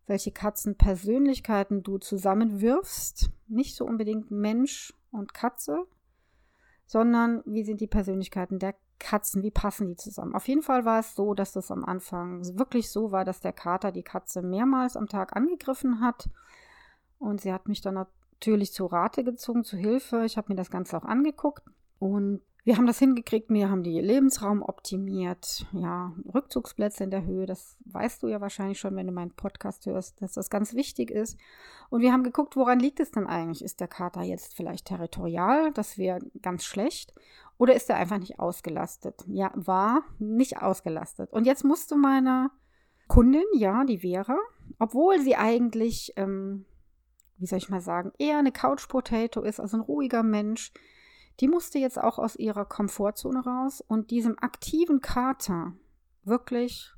welche 0.06 0.32
Katzenpersönlichkeiten 0.32 1.82
du 1.82 1.98
zusammenwirfst. 1.98 3.30
Nicht 3.46 3.76
so 3.76 3.84
unbedingt 3.84 4.30
Mensch 4.30 4.94
und 5.10 5.34
Katze, 5.34 5.84
sondern 6.86 7.42
wie 7.44 7.64
sind 7.64 7.80
die 7.80 7.86
Persönlichkeiten 7.86 8.58
der 8.58 8.74
Katzen, 8.98 9.42
wie 9.42 9.50
passen 9.50 9.86
die 9.86 9.96
zusammen. 9.96 10.34
Auf 10.34 10.48
jeden 10.48 10.62
Fall 10.62 10.84
war 10.84 11.00
es 11.00 11.14
so, 11.14 11.34
dass 11.34 11.52
das 11.52 11.70
am 11.70 11.84
Anfang 11.84 12.58
wirklich 12.58 12.90
so 12.90 13.12
war, 13.12 13.24
dass 13.24 13.40
der 13.40 13.52
Kater 13.52 13.92
die 13.92 14.02
Katze 14.02 14.42
mehrmals 14.42 14.96
am 14.96 15.08
Tag 15.08 15.36
angegriffen 15.36 16.00
hat. 16.00 16.28
Und 17.18 17.40
sie 17.40 17.52
hat 17.52 17.68
mich 17.68 17.80
dann 17.80 18.06
natürlich 18.40 18.72
zu 18.72 18.86
Rate 18.86 19.24
gezogen, 19.24 19.64
zu 19.64 19.76
Hilfe. 19.76 20.24
Ich 20.24 20.36
habe 20.36 20.52
mir 20.52 20.56
das 20.56 20.70
Ganze 20.70 20.96
auch 20.96 21.04
angeguckt 21.04 21.64
und 21.98 22.40
wir 22.64 22.76
haben 22.76 22.86
das 22.86 22.98
hingekriegt. 22.98 23.50
Wir 23.50 23.70
haben 23.70 23.82
die 23.82 23.98
Lebensraum 23.98 24.62
optimiert. 24.62 25.66
Ja, 25.72 26.12
Rückzugsplätze 26.34 27.02
in 27.02 27.10
der 27.10 27.24
Höhe, 27.24 27.46
das 27.46 27.78
weißt 27.86 28.22
du 28.22 28.28
ja 28.28 28.40
wahrscheinlich 28.40 28.78
schon, 28.78 28.94
wenn 28.94 29.06
du 29.06 29.12
meinen 29.12 29.34
Podcast 29.34 29.86
hörst, 29.86 30.20
dass 30.22 30.34
das 30.34 30.50
ganz 30.50 30.74
wichtig 30.74 31.10
ist. 31.10 31.38
Und 31.90 32.02
wir 32.02 32.12
haben 32.12 32.22
geguckt, 32.22 32.56
woran 32.56 32.78
liegt 32.78 33.00
es 33.00 33.10
denn 33.10 33.26
eigentlich? 33.26 33.64
Ist 33.64 33.80
der 33.80 33.88
Kater 33.88 34.22
jetzt 34.22 34.54
vielleicht 34.54 34.86
territorial? 34.86 35.72
Das 35.72 35.98
wäre 35.98 36.20
ganz 36.42 36.64
schlecht. 36.64 37.14
Oder 37.56 37.74
ist 37.74 37.90
er 37.90 37.96
einfach 37.96 38.18
nicht 38.18 38.38
ausgelastet? 38.38 39.24
Ja, 39.26 39.50
war 39.54 40.02
nicht 40.18 40.62
ausgelastet. 40.62 41.32
Und 41.32 41.46
jetzt 41.46 41.64
musste 41.64 41.96
meine 41.96 42.50
Kundin, 43.08 43.44
ja, 43.54 43.84
die 43.84 44.00
Vera, 44.00 44.36
obwohl 44.78 45.18
sie 45.20 45.34
eigentlich, 45.34 46.12
ähm, 46.16 46.66
wie 47.38 47.46
soll 47.46 47.58
ich 47.58 47.68
mal 47.68 47.80
sagen, 47.80 48.12
eher 48.18 48.38
eine 48.38 48.52
Couch 48.52 48.88
Potato 48.88 49.42
ist, 49.42 49.60
also 49.60 49.76
ein 49.76 49.82
ruhiger 49.82 50.22
Mensch, 50.22 50.72
die 51.40 51.48
musste 51.48 51.78
jetzt 51.78 51.98
auch 51.98 52.18
aus 52.18 52.36
ihrer 52.36 52.64
Komfortzone 52.64 53.44
raus 53.44 53.80
und 53.80 54.10
diesem 54.10 54.38
aktiven 54.38 55.00
Kater 55.00 55.72
wirklich 56.24 56.92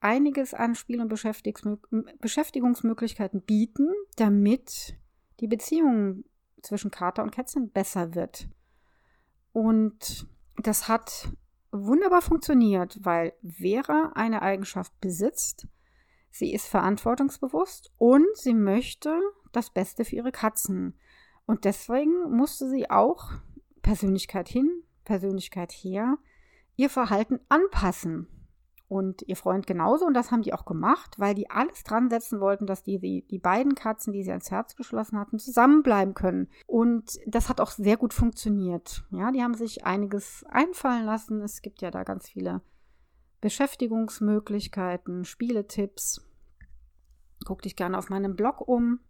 einiges 0.00 0.54
an 0.54 0.74
Spiel- 0.74 1.00
und 1.00 1.08
Beschäftigungsmöglichkeiten 1.08 3.42
bieten, 3.42 3.88
damit 4.16 4.96
die 5.40 5.48
Beziehung 5.48 6.24
zwischen 6.62 6.90
Kater 6.90 7.22
und 7.22 7.30
Kätzchen 7.30 7.70
besser 7.70 8.14
wird. 8.14 8.48
Und 9.52 10.26
das 10.62 10.88
hat 10.88 11.30
wunderbar 11.70 12.22
funktioniert, 12.22 12.98
weil 13.02 13.34
Vera 13.42 14.12
eine 14.14 14.42
Eigenschaft 14.42 14.98
besitzt. 15.00 15.68
Sie 16.30 16.52
ist 16.52 16.66
verantwortungsbewusst 16.66 17.92
und 17.96 18.26
sie 18.34 18.54
möchte 18.54 19.18
das 19.56 19.70
Beste 19.70 20.04
für 20.04 20.16
ihre 20.16 20.32
Katzen. 20.32 20.94
Und 21.46 21.64
deswegen 21.64 22.30
musste 22.30 22.68
sie 22.68 22.90
auch 22.90 23.32
Persönlichkeit 23.82 24.48
hin, 24.48 24.82
Persönlichkeit 25.04 25.72
her, 25.72 26.18
ihr 26.76 26.90
Verhalten 26.90 27.40
anpassen 27.48 28.28
und 28.88 29.22
ihr 29.22 29.36
Freund 29.36 29.66
genauso. 29.66 30.04
Und 30.04 30.14
das 30.14 30.30
haben 30.30 30.42
die 30.42 30.52
auch 30.52 30.64
gemacht, 30.64 31.18
weil 31.18 31.34
die 31.34 31.50
alles 31.50 31.82
dran 31.84 32.10
setzen 32.10 32.40
wollten, 32.40 32.66
dass 32.66 32.82
die, 32.82 32.98
die, 32.98 33.26
die 33.26 33.38
beiden 33.38 33.74
Katzen, 33.74 34.12
die 34.12 34.22
sie 34.22 34.30
ans 34.30 34.50
Herz 34.50 34.76
geschlossen 34.76 35.18
hatten, 35.18 35.38
zusammenbleiben 35.38 36.14
können. 36.14 36.48
Und 36.66 37.18
das 37.26 37.48
hat 37.48 37.60
auch 37.60 37.70
sehr 37.70 37.96
gut 37.96 38.14
funktioniert. 38.14 39.04
Ja, 39.10 39.32
die 39.32 39.42
haben 39.42 39.54
sich 39.54 39.84
einiges 39.84 40.44
einfallen 40.48 41.04
lassen. 41.04 41.40
Es 41.42 41.62
gibt 41.62 41.82
ja 41.82 41.90
da 41.90 42.04
ganz 42.04 42.28
viele 42.28 42.62
Beschäftigungsmöglichkeiten, 43.40 45.24
Spieletipps. 45.24 46.22
Guck 47.44 47.62
dich 47.62 47.76
gerne 47.76 47.98
auf 47.98 48.08
meinem 48.08 48.34
Blog 48.34 48.66
um. 48.66 49.00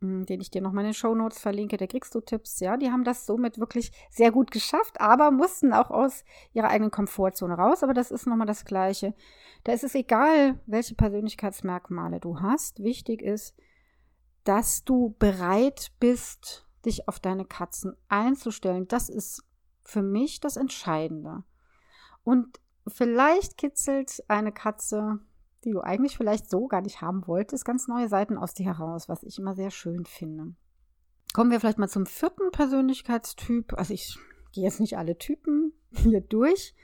Hm, 0.00 0.26
den 0.26 0.40
ich 0.40 0.50
dir 0.50 0.62
noch 0.62 0.72
mal 0.72 0.82
in 0.82 0.88
den 0.88 0.94
Show 0.94 1.14
Notes 1.14 1.40
verlinke, 1.40 1.76
da 1.76 1.86
kriegst 1.86 2.14
du 2.14 2.20
Tipps. 2.20 2.60
Ja, 2.60 2.76
die 2.76 2.90
haben 2.90 3.02
das 3.02 3.26
somit 3.26 3.58
wirklich 3.58 3.90
sehr 4.10 4.30
gut 4.30 4.52
geschafft, 4.52 5.00
aber 5.00 5.32
mussten 5.32 5.72
auch 5.72 5.90
aus 5.90 6.24
ihrer 6.52 6.68
eigenen 6.68 6.92
Komfortzone 6.92 7.54
raus. 7.54 7.82
Aber 7.82 7.94
das 7.94 8.12
ist 8.12 8.26
noch 8.26 8.36
mal 8.36 8.46
das 8.46 8.64
Gleiche. 8.64 9.14
Da 9.64 9.72
ist 9.72 9.84
es 9.84 9.96
egal, 9.96 10.60
welche 10.66 10.94
Persönlichkeitsmerkmale 10.94 12.20
du 12.20 12.40
hast. 12.40 12.82
Wichtig 12.82 13.22
ist, 13.22 13.56
dass 14.44 14.84
du 14.84 15.16
bereit 15.18 15.90
bist, 15.98 16.66
dich 16.86 17.08
auf 17.08 17.18
deine 17.18 17.44
Katzen 17.44 17.96
einzustellen. 18.08 18.86
Das 18.86 19.08
ist 19.08 19.42
für 19.82 20.02
mich 20.02 20.38
das 20.38 20.56
Entscheidende. 20.56 21.42
Und 22.22 22.60
vielleicht 22.86 23.56
kitzelt 23.56 24.22
eine 24.28 24.52
Katze 24.52 25.18
die 25.68 25.74
du 25.74 25.80
eigentlich 25.80 26.16
vielleicht 26.16 26.48
so 26.48 26.66
gar 26.66 26.80
nicht 26.80 27.00
haben 27.02 27.26
wolltest, 27.26 27.64
ganz 27.64 27.88
neue 27.88 28.08
Seiten 28.08 28.38
aus 28.38 28.54
dir 28.54 28.66
heraus, 28.66 29.08
was 29.08 29.22
ich 29.22 29.38
immer 29.38 29.54
sehr 29.54 29.70
schön 29.70 30.06
finde. 30.06 30.54
Kommen 31.34 31.50
wir 31.50 31.60
vielleicht 31.60 31.78
mal 31.78 31.88
zum 31.88 32.06
vierten 32.06 32.50
Persönlichkeitstyp. 32.50 33.74
Also 33.74 33.92
ich 33.92 34.18
gehe 34.52 34.64
jetzt 34.64 34.80
nicht 34.80 34.96
alle 34.96 35.18
Typen 35.18 35.72
hier 35.90 36.22
durch, 36.22 36.74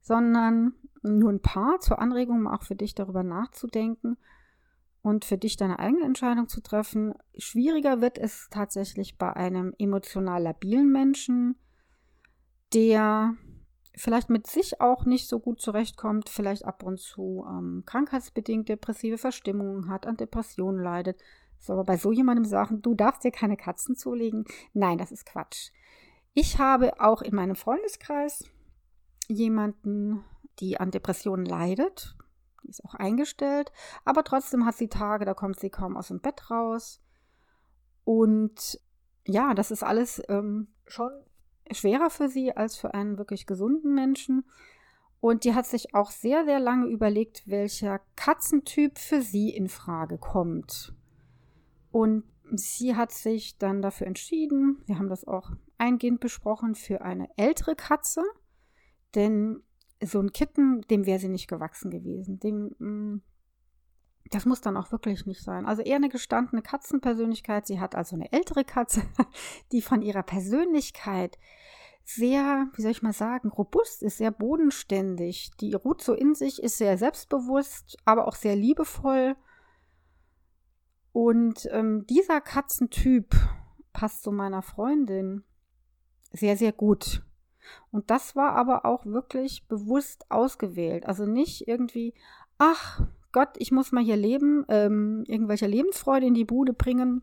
sondern 0.00 0.72
nur 1.02 1.30
ein 1.30 1.42
paar 1.42 1.80
zur 1.80 1.98
Anregung, 1.98 2.48
auch 2.48 2.62
für 2.62 2.76
dich 2.76 2.94
darüber 2.94 3.22
nachzudenken 3.22 4.16
und 5.02 5.24
für 5.24 5.38
dich 5.38 5.56
deine 5.56 5.78
eigene 5.78 6.04
Entscheidung 6.04 6.48
zu 6.48 6.62
treffen. 6.62 7.14
Schwieriger 7.36 8.00
wird 8.00 8.18
es 8.18 8.48
tatsächlich 8.50 9.18
bei 9.18 9.34
einem 9.34 9.74
emotional 9.78 10.42
labilen 10.42 10.90
Menschen, 10.90 11.56
der 12.72 13.34
vielleicht 14.00 14.30
mit 14.30 14.46
sich 14.46 14.80
auch 14.80 15.04
nicht 15.04 15.28
so 15.28 15.38
gut 15.38 15.60
zurechtkommt, 15.60 16.28
vielleicht 16.28 16.64
ab 16.64 16.82
und 16.82 16.98
zu 16.98 17.44
ähm, 17.46 17.82
krankheitsbedingt 17.84 18.68
depressive 18.68 19.18
Verstimmungen 19.18 19.90
hat, 19.90 20.06
an 20.06 20.16
Depressionen 20.16 20.82
leidet. 20.82 21.20
So, 21.58 21.74
aber 21.74 21.84
bei 21.84 21.98
so 21.98 22.10
jemandem 22.10 22.46
sagen, 22.46 22.80
du 22.80 22.94
darfst 22.94 23.22
dir 23.24 23.30
keine 23.30 23.58
Katzen 23.58 23.94
zulegen. 23.94 24.46
Nein, 24.72 24.96
das 24.96 25.12
ist 25.12 25.26
Quatsch. 25.26 25.70
Ich 26.32 26.58
habe 26.58 26.98
auch 27.00 27.20
in 27.20 27.34
meinem 27.34 27.56
Freundeskreis 27.56 28.44
jemanden, 29.28 30.24
die 30.60 30.80
an 30.80 30.90
Depressionen 30.90 31.44
leidet. 31.44 32.16
Die 32.64 32.70
ist 32.70 32.84
auch 32.84 32.94
eingestellt, 32.94 33.70
aber 34.04 34.24
trotzdem 34.24 34.64
hat 34.64 34.76
sie 34.76 34.88
Tage, 34.88 35.24
da 35.24 35.34
kommt 35.34 35.60
sie 35.60 35.70
kaum 35.70 35.96
aus 35.96 36.08
dem 36.08 36.20
Bett 36.20 36.50
raus. 36.50 37.02
Und 38.04 38.80
ja, 39.26 39.52
das 39.52 39.70
ist 39.70 39.82
alles 39.82 40.22
ähm, 40.28 40.68
schon 40.86 41.10
schwerer 41.72 42.10
für 42.10 42.28
sie 42.28 42.56
als 42.56 42.76
für 42.76 42.94
einen 42.94 43.18
wirklich 43.18 43.46
gesunden 43.46 43.94
Menschen. 43.94 44.44
Und 45.20 45.44
die 45.44 45.54
hat 45.54 45.66
sich 45.66 45.94
auch 45.94 46.10
sehr, 46.10 46.44
sehr 46.44 46.60
lange 46.60 46.86
überlegt, 46.86 47.46
welcher 47.46 48.00
Katzentyp 48.16 48.98
für 48.98 49.20
sie 49.20 49.50
in 49.50 49.68
Frage 49.68 50.16
kommt. 50.16 50.94
Und 51.90 52.24
sie 52.52 52.96
hat 52.96 53.12
sich 53.12 53.58
dann 53.58 53.82
dafür 53.82 54.06
entschieden, 54.06 54.82
wir 54.86 54.98
haben 54.98 55.08
das 55.08 55.26
auch 55.26 55.50
eingehend 55.78 56.20
besprochen, 56.20 56.74
für 56.74 57.02
eine 57.02 57.28
ältere 57.36 57.74
Katze. 57.76 58.22
Denn 59.14 59.62
so 60.02 60.20
ein 60.20 60.32
Kitten, 60.32 60.82
dem 60.82 61.04
wäre 61.04 61.18
sie 61.18 61.28
nicht 61.28 61.48
gewachsen 61.48 61.90
gewesen. 61.90 62.38
Dem, 62.38 62.74
mm, 62.78 63.22
das 64.30 64.46
muss 64.46 64.60
dann 64.60 64.76
auch 64.76 64.92
wirklich 64.92 65.26
nicht 65.26 65.42
sein. 65.42 65.66
Also 65.66 65.82
eher 65.82 65.96
eine 65.96 66.08
gestandene 66.08 66.62
Katzenpersönlichkeit. 66.62 67.66
Sie 67.66 67.80
hat 67.80 67.94
also 67.96 68.14
eine 68.14 68.32
ältere 68.32 68.64
Katze, 68.64 69.02
die 69.72 69.82
von 69.82 70.02
ihrer 70.02 70.22
Persönlichkeit 70.22 71.38
sehr, 72.04 72.68
wie 72.74 72.82
soll 72.82 72.92
ich 72.92 73.02
mal 73.02 73.12
sagen, 73.12 73.48
robust 73.48 74.02
ist, 74.02 74.18
sehr 74.18 74.30
bodenständig. 74.30 75.50
Die 75.60 75.74
ruht 75.74 76.02
so 76.02 76.14
in 76.14 76.34
sich, 76.34 76.62
ist 76.62 76.78
sehr 76.78 76.96
selbstbewusst, 76.96 77.98
aber 78.04 78.26
auch 78.26 78.34
sehr 78.34 78.56
liebevoll. 78.56 79.36
Und 81.12 81.68
ähm, 81.72 82.06
dieser 82.06 82.40
Katzentyp 82.40 83.34
passt 83.92 84.22
zu 84.22 84.30
meiner 84.32 84.62
Freundin 84.62 85.44
sehr, 86.32 86.56
sehr 86.56 86.72
gut. 86.72 87.22
Und 87.90 88.10
das 88.10 88.36
war 88.36 88.52
aber 88.52 88.84
auch 88.84 89.04
wirklich 89.06 89.66
bewusst 89.66 90.30
ausgewählt. 90.30 91.06
Also 91.06 91.26
nicht 91.26 91.66
irgendwie, 91.66 92.14
ach 92.58 93.02
Gott, 93.32 93.50
ich 93.58 93.70
muss 93.70 93.92
mal 93.92 94.04
hier 94.04 94.16
leben, 94.16 94.64
ähm, 94.68 95.24
irgendwelche 95.26 95.66
Lebensfreude 95.66 96.26
in 96.26 96.34
die 96.34 96.44
Bude 96.44 96.72
bringen 96.72 97.22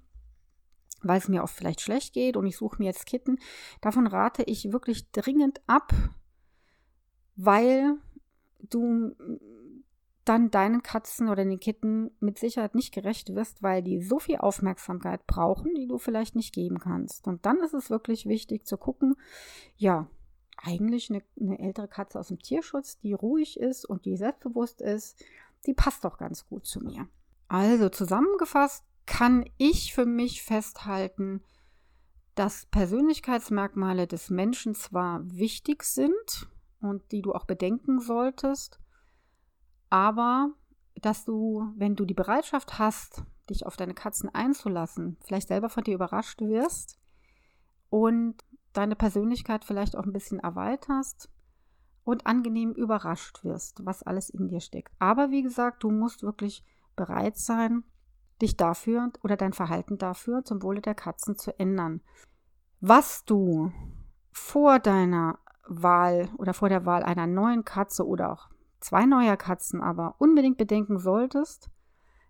weil 1.03 1.19
es 1.19 1.27
mir 1.27 1.43
oft 1.43 1.55
vielleicht 1.55 1.81
schlecht 1.81 2.13
geht 2.13 2.37
und 2.37 2.45
ich 2.45 2.57
suche 2.57 2.77
mir 2.79 2.85
jetzt 2.85 3.05
Kitten. 3.05 3.37
Davon 3.81 4.07
rate 4.07 4.43
ich 4.43 4.71
wirklich 4.71 5.11
dringend 5.11 5.61
ab, 5.67 5.93
weil 7.35 7.97
du 8.69 9.15
dann 10.25 10.51
deinen 10.51 10.83
Katzen 10.83 11.29
oder 11.29 11.45
den 11.45 11.59
Kitten 11.59 12.11
mit 12.19 12.37
Sicherheit 12.37 12.75
nicht 12.75 12.93
gerecht 12.93 13.33
wirst, 13.33 13.63
weil 13.63 13.81
die 13.81 14.01
so 14.01 14.19
viel 14.19 14.37
Aufmerksamkeit 14.37 15.25
brauchen, 15.25 15.73
die 15.73 15.87
du 15.87 15.97
vielleicht 15.97 16.35
nicht 16.35 16.53
geben 16.53 16.79
kannst. 16.79 17.27
Und 17.27 17.45
dann 17.45 17.59
ist 17.59 17.73
es 17.73 17.89
wirklich 17.89 18.25
wichtig 18.25 18.65
zu 18.65 18.77
gucken, 18.77 19.15
ja, 19.77 20.09
eigentlich 20.57 21.09
eine, 21.09 21.21
eine 21.39 21.59
ältere 21.59 21.87
Katze 21.87 22.19
aus 22.19 22.27
dem 22.27 22.39
Tierschutz, 22.39 22.99
die 22.99 23.13
ruhig 23.13 23.59
ist 23.59 23.85
und 23.85 24.05
die 24.05 24.17
selbstbewusst 24.17 24.81
ist, 24.81 25.23
die 25.65 25.73
passt 25.73 26.03
doch 26.03 26.17
ganz 26.17 26.45
gut 26.47 26.65
zu 26.65 26.79
mir. 26.79 27.07
Also 27.47 27.89
zusammengefasst, 27.89 28.85
kann 29.05 29.45
ich 29.57 29.93
für 29.93 30.05
mich 30.05 30.43
festhalten, 30.43 31.41
dass 32.35 32.67
Persönlichkeitsmerkmale 32.67 34.05
des 34.05 34.29
Menschen 34.29 34.75
zwar 34.75 35.21
wichtig 35.23 35.83
sind 35.83 36.49
und 36.81 37.11
die 37.11 37.21
du 37.21 37.33
auch 37.33 37.45
bedenken 37.45 37.99
solltest, 37.99 38.79
aber 39.89 40.51
dass 41.01 41.25
du, 41.25 41.71
wenn 41.75 41.95
du 41.95 42.05
die 42.05 42.13
Bereitschaft 42.13 42.77
hast, 42.77 43.23
dich 43.49 43.65
auf 43.65 43.77
deine 43.77 43.93
Katzen 43.93 44.29
einzulassen, 44.33 45.17
vielleicht 45.25 45.47
selber 45.47 45.69
von 45.69 45.83
dir 45.83 45.95
überrascht 45.95 46.41
wirst 46.41 46.99
und 47.89 48.43
deine 48.73 48.95
Persönlichkeit 48.95 49.63
vielleicht 49.63 49.95
auch 49.95 50.03
ein 50.03 50.13
bisschen 50.13 50.39
erweiterst 50.39 51.29
und 52.07 52.25
angenehm 52.25 52.71
überrascht 52.71 53.43
wirst, 53.43 53.85
was 53.85 54.01
alles 54.01 54.29
in 54.29 54.47
dir 54.47 54.61
steckt. 54.61 54.93
Aber 54.97 55.29
wie 55.29 55.41
gesagt, 55.41 55.83
du 55.83 55.91
musst 55.91 56.23
wirklich 56.23 56.63
bereit 56.95 57.35
sein, 57.35 57.83
dich 58.41 58.55
dafür 58.55 59.11
oder 59.23 59.35
dein 59.35 59.51
Verhalten 59.51 59.97
dafür 59.97 60.45
zum 60.45 60.63
Wohle 60.63 60.79
der 60.79 60.95
Katzen 60.95 61.35
zu 61.35 61.59
ändern. 61.59 61.99
Was 62.79 63.25
du 63.25 63.73
vor 64.31 64.79
deiner 64.79 65.39
Wahl 65.67 66.29
oder 66.37 66.53
vor 66.53 66.69
der 66.69 66.85
Wahl 66.85 67.03
einer 67.03 67.27
neuen 67.27 67.65
Katze 67.65 68.07
oder 68.07 68.31
auch 68.31 68.47
zwei 68.79 69.05
neuer 69.05 69.35
Katzen 69.35 69.81
aber 69.81 70.15
unbedingt 70.17 70.57
bedenken 70.57 70.99
solltest, 70.99 71.69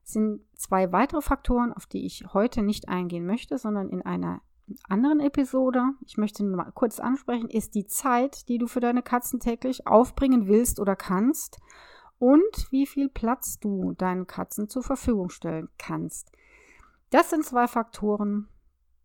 sind 0.02 0.42
zwei 0.56 0.92
weitere 0.92 1.22
Faktoren, 1.22 1.72
auf 1.72 1.86
die 1.86 2.04
ich 2.04 2.26
heute 2.34 2.64
nicht 2.64 2.90
eingehen 2.90 3.28
möchte, 3.28 3.60
sondern 3.60 3.90
in 3.90 4.02
einer 4.02 4.42
anderen 4.90 5.20
Episode, 5.20 5.82
ich 6.06 6.18
möchte 6.18 6.44
nur 6.44 6.58
mal 6.58 6.72
kurz 6.72 7.00
ansprechen, 7.00 7.50
ist 7.50 7.76
die 7.76 7.86
Zeit, 7.86 8.48
die 8.50 8.58
du 8.58 8.68
für 8.68 8.80
deine 8.80 9.02
Katzen 9.02 9.40
täglich 9.40 9.88
aufbringen 9.88 10.48
willst 10.48 10.80
oder 10.80 10.96
kannst 10.96 11.60
und 12.20 12.72
wie 12.72 12.86
viel 12.86 13.10
Platz 13.10 13.60
du 13.60 13.94
deinen 13.94 14.28
Katzen 14.28 14.70
zur 14.70 14.84
Verfügung 14.84 15.30
stellen 15.30 15.70
kannst. 15.78 16.32
Das 17.12 17.30
sind 17.30 17.46
zwei 17.46 17.68
Faktoren, 17.68 18.50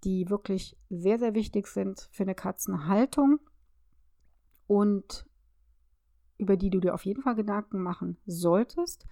die 0.04 0.28
wirklich 0.30 0.76
sehr, 0.90 1.18
sehr 1.18 1.34
wichtig 1.34 1.68
sind 1.68 2.08
für 2.10 2.24
eine 2.24 2.34
Katzenhaltung. 2.34 3.38
und 4.66 5.26
über 6.38 6.56
die 6.56 6.70
du 6.70 6.80
dir 6.80 6.94
auf 6.94 7.04
jeden 7.04 7.22
Fall 7.22 7.36
Gedanken 7.36 7.82
machen 7.82 8.16
solltest, 8.26 9.06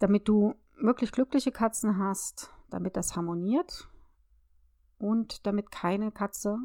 damit 0.00 0.28
du 0.28 0.54
wirklich 0.76 1.12
glückliche 1.12 1.52
Katzen 1.52 1.98
hast, 1.98 2.52
damit 2.68 2.96
das 2.96 3.16
harmoniert 3.16 3.88
und 5.02 5.46
damit 5.46 5.72
keine 5.72 6.12
Katze 6.12 6.56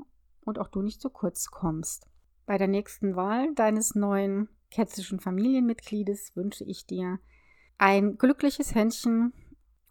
und 0.41 0.60
auch 0.60 0.67
du 0.67 0.82
nicht 0.84 1.02
zu 1.02 1.10
kurz 1.10 1.50
kommst. 1.50 2.08
Bei 2.45 2.58
der 2.58 2.67
nächsten 2.67 3.15
Wahl 3.15 3.54
deines 3.56 3.95
neuen 3.95 4.47
kätzischen 4.69 5.19
Familienmitgliedes 5.19 6.36
wünsche 6.36 6.63
ich 6.63 6.86
dir 6.86 7.19
ein 7.80 8.17
glückliches 8.17 8.76
Händchen 8.76 9.34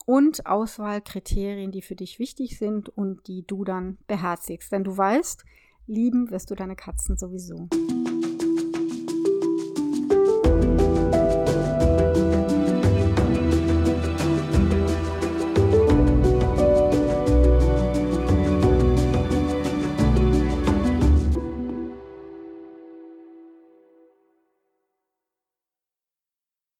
und 0.07 0.47
Auswahlkriterien, 0.47 1.73
die 1.73 1.83
für 1.83 1.97
dich 1.97 2.21
wichtig 2.21 2.59
sind 2.59 2.89
und 2.89 3.27
die 3.27 3.45
du 3.45 3.65
dann 3.65 3.99
beherzigst. 4.07 4.71
Denn 4.71 4.85
du 4.85 4.97
weißt, 4.97 5.45
lieben 5.87 6.31
wirst 6.31 6.51
du 6.51 6.55
deine 6.55 6.77
Katzen 6.77 7.17
sowieso. 7.17 7.69